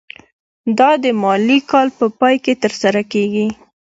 دا 0.77 0.91
د 1.03 1.05
مالي 1.21 1.59
کال 1.71 1.87
په 1.99 2.05
پای 2.19 2.35
کې 2.43 2.53
ترسره 2.63 3.01
کیږي. 3.11 3.47